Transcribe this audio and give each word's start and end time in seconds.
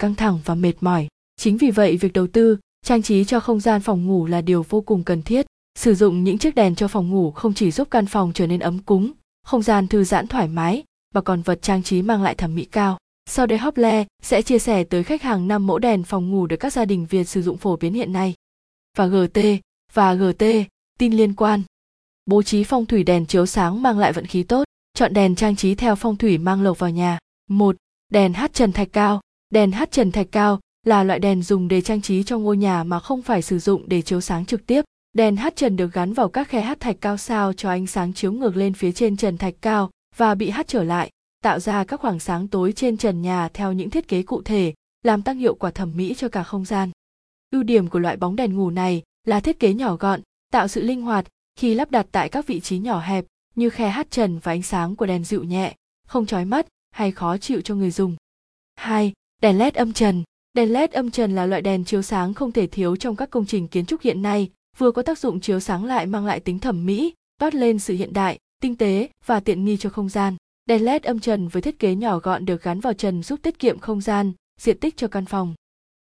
căng 0.00 0.14
thẳng 0.14 0.38
và 0.44 0.54
mệt 0.54 0.74
mỏi 0.80 1.08
chính 1.36 1.56
vì 1.56 1.70
vậy 1.70 1.96
việc 1.96 2.12
đầu 2.12 2.26
tư 2.26 2.58
trang 2.86 3.02
trí 3.02 3.24
cho 3.24 3.40
không 3.40 3.60
gian 3.60 3.80
phòng 3.80 4.06
ngủ 4.06 4.26
là 4.26 4.40
điều 4.40 4.64
vô 4.68 4.80
cùng 4.80 5.04
cần 5.04 5.22
thiết 5.22 5.46
sử 5.78 5.94
dụng 5.94 6.24
những 6.24 6.38
chiếc 6.38 6.54
đèn 6.54 6.74
cho 6.74 6.88
phòng 6.88 7.10
ngủ 7.10 7.30
không 7.30 7.54
chỉ 7.54 7.70
giúp 7.70 7.88
căn 7.90 8.06
phòng 8.06 8.32
trở 8.34 8.46
nên 8.46 8.60
ấm 8.60 8.78
cúng 8.78 9.12
không 9.46 9.62
gian 9.62 9.88
thư 9.88 10.04
giãn 10.04 10.26
thoải 10.26 10.48
mái 10.48 10.84
mà 11.14 11.20
còn 11.20 11.42
vật 11.42 11.62
trang 11.62 11.82
trí 11.82 12.02
mang 12.02 12.22
lại 12.22 12.34
thẩm 12.34 12.54
mỹ 12.54 12.64
cao 12.64 12.98
sau 13.32 13.46
đây 13.46 13.58
Hople 13.58 14.04
sẽ 14.22 14.42
chia 14.42 14.58
sẻ 14.58 14.84
tới 14.84 15.04
khách 15.04 15.22
hàng 15.22 15.48
5 15.48 15.66
mẫu 15.66 15.78
đèn 15.78 16.02
phòng 16.02 16.30
ngủ 16.30 16.46
được 16.46 16.56
các 16.56 16.72
gia 16.72 16.84
đình 16.84 17.06
Việt 17.10 17.24
sử 17.24 17.42
dụng 17.42 17.56
phổ 17.56 17.76
biến 17.76 17.94
hiện 17.94 18.12
nay. 18.12 18.34
Và 18.96 19.06
GT 19.06 19.38
và 19.92 20.14
GT, 20.14 20.44
tin 20.98 21.12
liên 21.12 21.34
quan. 21.34 21.62
Bố 22.26 22.42
trí 22.42 22.64
phong 22.64 22.86
thủy 22.86 23.04
đèn 23.04 23.26
chiếu 23.26 23.46
sáng 23.46 23.82
mang 23.82 23.98
lại 23.98 24.12
vận 24.12 24.26
khí 24.26 24.42
tốt, 24.42 24.64
chọn 24.94 25.12
đèn 25.12 25.34
trang 25.34 25.56
trí 25.56 25.74
theo 25.74 25.96
phong 25.96 26.16
thủy 26.16 26.38
mang 26.38 26.62
lộc 26.62 26.78
vào 26.78 26.90
nhà. 26.90 27.18
1. 27.48 27.76
Đèn 28.12 28.32
hát 28.32 28.52
trần 28.54 28.72
thạch 28.72 28.88
cao. 28.92 29.20
Đèn 29.50 29.72
hát 29.72 29.90
trần 29.90 30.12
thạch 30.12 30.26
cao 30.32 30.60
là 30.86 31.04
loại 31.04 31.18
đèn 31.18 31.42
dùng 31.42 31.68
để 31.68 31.80
trang 31.80 32.02
trí 32.02 32.22
trong 32.22 32.42
ngôi 32.42 32.56
nhà 32.56 32.84
mà 32.84 33.00
không 33.00 33.22
phải 33.22 33.42
sử 33.42 33.58
dụng 33.58 33.88
để 33.88 34.02
chiếu 34.02 34.20
sáng 34.20 34.46
trực 34.46 34.66
tiếp. 34.66 34.84
Đèn 35.12 35.36
hát 35.36 35.56
trần 35.56 35.76
được 35.76 35.92
gắn 35.92 36.12
vào 36.12 36.28
các 36.28 36.48
khe 36.48 36.60
hát 36.60 36.80
thạch 36.80 36.96
cao 37.00 37.16
sao 37.16 37.52
cho 37.52 37.68
ánh 37.70 37.86
sáng 37.86 38.12
chiếu 38.12 38.32
ngược 38.32 38.56
lên 38.56 38.74
phía 38.74 38.92
trên 38.92 39.16
trần 39.16 39.38
thạch 39.38 39.54
cao 39.60 39.90
và 40.16 40.34
bị 40.34 40.50
hát 40.50 40.68
trở 40.68 40.82
lại, 40.82 41.10
tạo 41.42 41.60
ra 41.60 41.84
các 41.84 42.00
khoảng 42.00 42.20
sáng 42.20 42.48
tối 42.48 42.72
trên 42.72 42.96
trần 42.96 43.22
nhà 43.22 43.48
theo 43.54 43.72
những 43.72 43.90
thiết 43.90 44.08
kế 44.08 44.22
cụ 44.22 44.42
thể, 44.42 44.74
làm 45.02 45.22
tăng 45.22 45.38
hiệu 45.38 45.54
quả 45.54 45.70
thẩm 45.70 45.96
mỹ 45.96 46.14
cho 46.16 46.28
cả 46.28 46.42
không 46.42 46.64
gian. 46.64 46.90
Ưu 47.52 47.62
điểm 47.62 47.88
của 47.88 47.98
loại 47.98 48.16
bóng 48.16 48.36
đèn 48.36 48.56
ngủ 48.56 48.70
này 48.70 49.02
là 49.26 49.40
thiết 49.40 49.60
kế 49.60 49.74
nhỏ 49.74 49.96
gọn, 49.96 50.20
tạo 50.52 50.68
sự 50.68 50.82
linh 50.82 51.02
hoạt 51.02 51.26
khi 51.56 51.74
lắp 51.74 51.90
đặt 51.90 52.06
tại 52.12 52.28
các 52.28 52.46
vị 52.46 52.60
trí 52.60 52.78
nhỏ 52.78 53.00
hẹp 53.00 53.24
như 53.54 53.70
khe 53.70 53.88
hát 53.88 54.10
trần 54.10 54.38
và 54.38 54.52
ánh 54.52 54.62
sáng 54.62 54.96
của 54.96 55.06
đèn 55.06 55.24
dịu 55.24 55.44
nhẹ, 55.44 55.74
không 56.08 56.26
chói 56.26 56.44
mắt 56.44 56.66
hay 56.90 57.12
khó 57.12 57.38
chịu 57.38 57.60
cho 57.60 57.74
người 57.74 57.90
dùng. 57.90 58.16
2. 58.76 59.12
Đèn 59.40 59.58
LED 59.58 59.74
âm 59.74 59.92
trần. 59.92 60.22
Đèn 60.54 60.72
LED 60.72 60.90
âm 60.90 61.10
trần 61.10 61.34
là 61.34 61.46
loại 61.46 61.62
đèn 61.62 61.84
chiếu 61.84 62.02
sáng 62.02 62.34
không 62.34 62.52
thể 62.52 62.66
thiếu 62.66 62.96
trong 62.96 63.16
các 63.16 63.30
công 63.30 63.46
trình 63.46 63.68
kiến 63.68 63.86
trúc 63.86 64.00
hiện 64.00 64.22
nay, 64.22 64.50
vừa 64.78 64.90
có 64.90 65.02
tác 65.02 65.18
dụng 65.18 65.40
chiếu 65.40 65.60
sáng 65.60 65.84
lại 65.84 66.06
mang 66.06 66.26
lại 66.26 66.40
tính 66.40 66.58
thẩm 66.58 66.86
mỹ, 66.86 67.14
toát 67.38 67.54
lên 67.54 67.78
sự 67.78 67.94
hiện 67.94 68.12
đại, 68.12 68.38
tinh 68.62 68.76
tế 68.76 69.08
và 69.26 69.40
tiện 69.40 69.64
nghi 69.64 69.76
cho 69.76 69.90
không 69.90 70.08
gian. 70.08 70.36
Đèn 70.66 70.84
LED 70.84 71.02
âm 71.02 71.20
trần 71.20 71.48
với 71.48 71.62
thiết 71.62 71.78
kế 71.78 71.94
nhỏ 71.94 72.18
gọn 72.18 72.44
được 72.44 72.62
gắn 72.62 72.80
vào 72.80 72.92
trần 72.92 73.22
giúp 73.22 73.40
tiết 73.42 73.58
kiệm 73.58 73.78
không 73.78 74.00
gian, 74.00 74.32
diện 74.60 74.78
tích 74.78 74.96
cho 74.96 75.08
căn 75.08 75.26
phòng. 75.26 75.54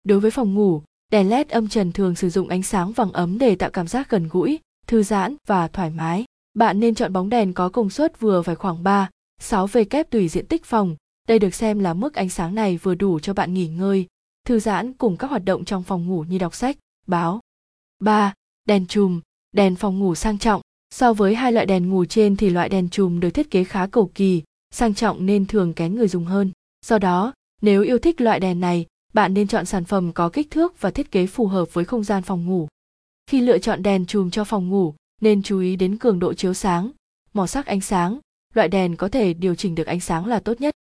Đối 0.03 0.19
với 0.19 0.31
phòng 0.31 0.55
ngủ, 0.55 0.81
đèn 1.11 1.29
LED 1.29 1.47
âm 1.47 1.67
trần 1.67 1.91
thường 1.91 2.15
sử 2.15 2.29
dụng 2.29 2.49
ánh 2.49 2.63
sáng 2.63 2.91
vàng 2.91 3.11
ấm 3.11 3.37
để 3.37 3.55
tạo 3.55 3.69
cảm 3.69 3.87
giác 3.87 4.09
gần 4.09 4.27
gũi, 4.27 4.59
thư 4.87 5.03
giãn 5.03 5.35
và 5.47 5.67
thoải 5.67 5.89
mái. 5.89 6.25
Bạn 6.53 6.79
nên 6.79 6.95
chọn 6.95 7.13
bóng 7.13 7.29
đèn 7.29 7.53
có 7.53 7.69
công 7.69 7.89
suất 7.89 8.19
vừa 8.19 8.41
phải 8.41 8.55
khoảng 8.55 8.83
3, 8.83 9.09
6 9.41 9.67
V 9.67 9.77
kép 9.89 10.09
tùy 10.09 10.27
diện 10.27 10.45
tích 10.45 10.65
phòng. 10.65 10.95
Đây 11.29 11.39
được 11.39 11.55
xem 11.55 11.79
là 11.79 11.93
mức 11.93 12.13
ánh 12.13 12.29
sáng 12.29 12.55
này 12.55 12.77
vừa 12.77 12.95
đủ 12.95 13.19
cho 13.19 13.33
bạn 13.33 13.53
nghỉ 13.53 13.67
ngơi, 13.67 14.07
thư 14.45 14.59
giãn 14.59 14.93
cùng 14.93 15.17
các 15.17 15.29
hoạt 15.29 15.45
động 15.45 15.65
trong 15.65 15.83
phòng 15.83 16.07
ngủ 16.07 16.23
như 16.23 16.37
đọc 16.37 16.55
sách, 16.55 16.77
báo. 17.07 17.39
3. 17.99 18.33
Đèn 18.65 18.85
chùm, 18.87 19.21
đèn 19.51 19.75
phòng 19.75 19.99
ngủ 19.99 20.15
sang 20.15 20.37
trọng. 20.37 20.61
So 20.93 21.13
với 21.13 21.35
hai 21.35 21.51
loại 21.51 21.65
đèn 21.65 21.89
ngủ 21.89 22.05
trên 22.05 22.35
thì 22.35 22.49
loại 22.49 22.69
đèn 22.69 22.89
chùm 22.89 23.19
được 23.19 23.29
thiết 23.29 23.51
kế 23.51 23.63
khá 23.63 23.87
cầu 23.87 24.11
kỳ, 24.15 24.43
sang 24.71 24.93
trọng 24.93 25.25
nên 25.25 25.45
thường 25.45 25.73
kén 25.73 25.95
người 25.95 26.07
dùng 26.07 26.25
hơn. 26.25 26.51
Do 26.85 26.97
đó, 26.97 27.33
nếu 27.61 27.83
yêu 27.83 27.99
thích 27.99 28.21
loại 28.21 28.39
đèn 28.39 28.59
này, 28.59 28.85
bạn 29.13 29.33
nên 29.33 29.47
chọn 29.47 29.65
sản 29.65 29.85
phẩm 29.85 30.11
có 30.13 30.29
kích 30.29 30.51
thước 30.51 30.81
và 30.81 30.91
thiết 30.91 31.11
kế 31.11 31.27
phù 31.27 31.47
hợp 31.47 31.73
với 31.73 31.85
không 31.85 32.03
gian 32.03 32.23
phòng 32.23 32.45
ngủ. 32.45 32.67
Khi 33.27 33.41
lựa 33.41 33.57
chọn 33.57 33.83
đèn 33.83 34.05
chùm 34.05 34.29
cho 34.29 34.43
phòng 34.43 34.69
ngủ, 34.69 34.95
nên 35.21 35.43
chú 35.43 35.59
ý 35.59 35.75
đến 35.75 35.97
cường 35.97 36.19
độ 36.19 36.33
chiếu 36.33 36.53
sáng, 36.53 36.91
màu 37.33 37.47
sắc 37.47 37.65
ánh 37.65 37.81
sáng, 37.81 38.19
loại 38.53 38.67
đèn 38.67 38.95
có 38.95 39.09
thể 39.09 39.33
điều 39.33 39.55
chỉnh 39.55 39.75
được 39.75 39.87
ánh 39.87 39.99
sáng 39.99 40.25
là 40.25 40.39
tốt 40.39 40.61
nhất. 40.61 40.73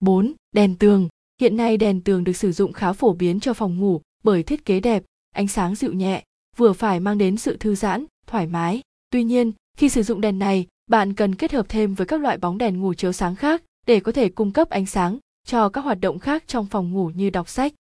4. 0.00 0.32
Đèn 0.52 0.74
tường. 0.74 1.08
Hiện 1.40 1.56
nay 1.56 1.76
đèn 1.76 2.00
tường 2.00 2.24
được 2.24 2.32
sử 2.32 2.52
dụng 2.52 2.72
khá 2.72 2.92
phổ 2.92 3.12
biến 3.12 3.40
cho 3.40 3.54
phòng 3.54 3.78
ngủ 3.78 4.00
bởi 4.24 4.42
thiết 4.42 4.64
kế 4.64 4.80
đẹp, 4.80 5.02
ánh 5.34 5.48
sáng 5.48 5.74
dịu 5.74 5.92
nhẹ, 5.92 6.24
vừa 6.56 6.72
phải 6.72 7.00
mang 7.00 7.18
đến 7.18 7.36
sự 7.36 7.56
thư 7.56 7.74
giãn, 7.74 8.04
thoải 8.26 8.46
mái. 8.46 8.80
Tuy 9.10 9.24
nhiên, 9.24 9.52
khi 9.76 9.88
sử 9.88 10.02
dụng 10.02 10.20
đèn 10.20 10.38
này, 10.38 10.66
bạn 10.86 11.14
cần 11.14 11.34
kết 11.34 11.52
hợp 11.52 11.66
thêm 11.68 11.94
với 11.94 12.06
các 12.06 12.20
loại 12.20 12.38
bóng 12.38 12.58
đèn 12.58 12.80
ngủ 12.80 12.94
chiếu 12.94 13.12
sáng 13.12 13.36
khác 13.36 13.62
để 13.86 14.00
có 14.00 14.12
thể 14.12 14.28
cung 14.28 14.52
cấp 14.52 14.70
ánh 14.70 14.86
sáng 14.86 15.18
cho 15.46 15.68
các 15.68 15.80
hoạt 15.80 16.00
động 16.00 16.18
khác 16.18 16.44
trong 16.46 16.66
phòng 16.66 16.92
ngủ 16.92 17.10
như 17.14 17.30
đọc 17.30 17.48
sách. 17.48 17.72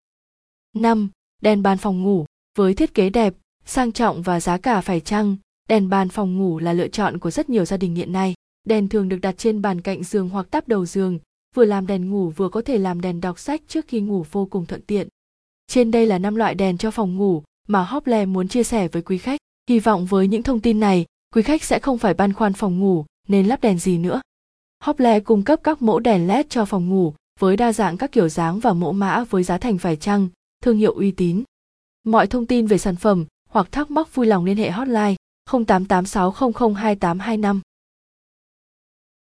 5. 0.76 1.10
Đèn 1.42 1.64
bàn 1.64 1.78
phòng 1.78 2.04
ngủ 2.04 2.26
với 2.58 2.74
thiết 2.74 2.94
kế 2.94 3.10
đẹp, 3.10 3.34
sang 3.66 3.92
trọng 3.92 4.22
và 4.22 4.40
giá 4.40 4.58
cả 4.58 4.82
phải 4.82 5.00
chăng, 5.00 5.36
đèn 5.70 5.90
bàn 5.90 6.10
phòng 6.10 6.38
ngủ 6.38 6.60
là 6.60 6.74
lựa 6.74 6.88
chọn 6.88 7.18
của 7.18 7.32
rất 7.32 7.50
nhiều 7.50 7.66
gia 7.66 7.78
đình 7.78 7.96
hiện 7.96 8.12
nay. 8.12 8.34
Đèn 8.64 8.90
thường 8.90 9.10
được 9.10 9.18
đặt 9.22 9.38
trên 9.38 9.62
bàn 9.62 9.82
cạnh 9.82 10.04
giường 10.04 10.30
hoặc 10.30 10.48
tắp 10.52 10.68
đầu 10.68 10.86
giường, 10.86 11.20
vừa 11.56 11.66
làm 11.66 11.88
đèn 11.88 12.12
ngủ 12.12 12.30
vừa 12.30 12.50
có 12.50 12.62
thể 12.62 12.78
làm 12.78 13.02
đèn 13.02 13.22
đọc 13.22 13.40
sách 13.40 13.62
trước 13.68 13.86
khi 13.88 14.00
ngủ 14.00 14.26
vô 14.32 14.46
cùng 14.46 14.66
thuận 14.66 14.82
tiện. 14.82 15.08
Trên 15.68 15.92
đây 15.92 16.06
là 16.06 16.18
năm 16.18 16.36
loại 16.36 16.56
đèn 16.56 16.78
cho 16.78 16.92
phòng 16.92 17.18
ngủ 17.18 17.44
mà 17.68 17.84
Hople 17.84 18.26
muốn 18.26 18.48
chia 18.48 18.64
sẻ 18.64 18.88
với 18.88 19.02
quý 19.02 19.18
khách. 19.18 19.40
Hy 19.70 19.80
vọng 19.80 20.06
với 20.06 20.28
những 20.28 20.44
thông 20.44 20.60
tin 20.60 20.80
này, 20.80 21.06
quý 21.36 21.42
khách 21.42 21.64
sẽ 21.64 21.80
không 21.80 21.98
phải 21.98 22.14
băn 22.14 22.34
khoăn 22.34 22.54
phòng 22.54 22.80
ngủ 22.80 23.06
nên 23.28 23.48
lắp 23.48 23.62
đèn 23.62 23.80
gì 23.80 23.98
nữa. 23.98 24.22
Hople 24.84 25.20
cung 25.20 25.44
cấp 25.44 25.60
các 25.64 25.82
mẫu 25.82 26.00
đèn 26.00 26.28
LED 26.28 26.46
cho 26.50 26.66
phòng 26.66 26.90
ngủ 26.90 27.14
với 27.40 27.58
đa 27.58 27.74
dạng 27.74 27.98
các 27.98 28.12
kiểu 28.12 28.30
dáng 28.30 28.60
và 28.60 28.74
mẫu 28.74 28.94
mã 28.94 29.24
với 29.24 29.44
giá 29.44 29.58
thành 29.58 29.78
phải 29.78 29.96
chăng, 29.96 30.28
thương 30.64 30.78
hiệu 30.78 30.94
uy 30.94 31.12
tín. 31.12 31.44
Mọi 32.04 32.28
thông 32.28 32.46
tin 32.46 32.68
về 32.68 32.78
sản 32.78 32.96
phẩm 32.96 33.26
hoặc 33.50 33.72
thắc 33.72 33.92
mắc 33.92 34.16
vui 34.16 34.26
lòng 34.26 34.46
liên 34.46 34.58
hệ 34.58 34.72
hotline 34.72 35.16
0886002825. 35.50 37.60